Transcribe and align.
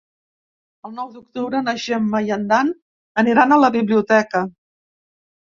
El 0.87 0.95
nou 0.99 1.11
d'octubre 1.17 1.61
na 1.65 1.75
Gemma 1.83 2.21
i 2.29 2.33
en 2.37 2.47
Dan 2.53 2.73
aniran 3.25 3.55
a 3.55 3.61
la 3.67 3.71
biblioteca. 3.79 4.45